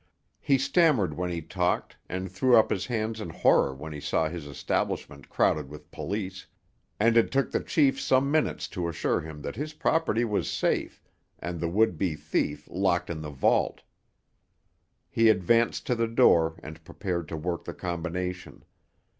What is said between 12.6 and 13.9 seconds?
locked in the vault.